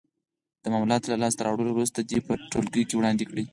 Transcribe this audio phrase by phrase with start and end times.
[0.61, 3.43] د معلوماتو له لاس ته راوړلو وروسته دې په ټولګي کې وړاندې کړې.